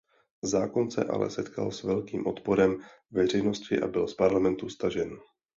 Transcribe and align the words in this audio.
Zákon 0.41 0.91
se 0.91 1.03
ale 1.03 1.29
setkal 1.29 1.71
s 1.71 1.83
velkým 1.83 2.27
odporem 2.27 2.79
veřejnosti 3.11 3.79
a 3.81 3.87
byl 3.87 4.07
z 4.07 4.13
parlamentu 4.13 4.69
stažen. 4.69 5.17